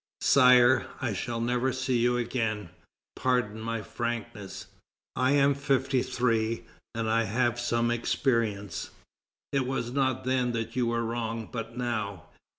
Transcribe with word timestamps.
"Sire, 0.21 0.87
I 0.99 1.13
shall 1.13 1.39
never 1.39 1.71
see 1.71 1.99
you 1.99 2.17
again; 2.17 2.69
pardon 3.15 3.61
my 3.61 3.83
frankness; 3.83 4.65
I 5.15 5.33
am 5.33 5.53
fifty 5.53 6.01
three, 6.01 6.65
and 6.95 7.07
I 7.07 7.25
have 7.25 7.59
some 7.59 7.91
experience. 7.91 8.89
It 9.53 9.67
was 9.67 9.91
not 9.91 10.23
then 10.23 10.53
that 10.53 10.75
you 10.75 10.87
were 10.87 11.03
wrong, 11.03 11.49
but 11.51 11.77
now. 11.77 12.23